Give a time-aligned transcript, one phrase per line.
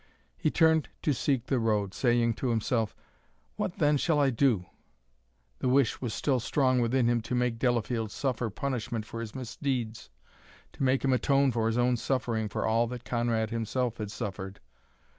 [0.35, 2.95] He turned to seek the road, saying to himself,
[3.55, 4.65] "What, then, shall I do?"
[5.59, 10.09] The wish was still strong within him to make Delafield suffer punishment for his misdeeds,
[10.73, 14.59] to make him atone by his own suffering for all that Conrad himself had suffered.